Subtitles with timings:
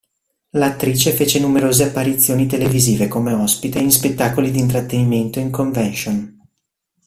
[0.53, 6.39] L'attrice fece numerose apparizioni televisive come ospite in spettacoli di intrattenimento e in convention.